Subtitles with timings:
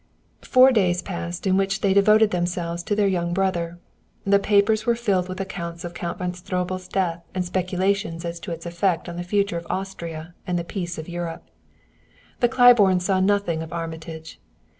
[0.41, 3.77] Four days passed, in which they devoted themselves to their young brother.
[4.25, 8.51] The papers were filled with accounts of Count von Stroebel's death and speculations as to
[8.51, 11.43] its effect on the future of Austria and the peace of Europe.
[12.39, 14.39] The Claibornes saw nothing of Armitage.